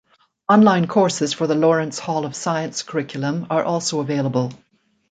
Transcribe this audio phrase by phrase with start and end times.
[0.49, 4.51] Online courses for the Lawrence Hall of Science curriculum are also available.